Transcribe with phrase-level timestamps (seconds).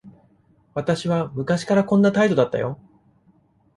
[0.73, 2.79] 私は昔からこんな態度だったよ。